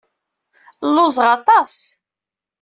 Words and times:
Lluẓeɣ 0.87 1.29
aṭas. 1.37 1.75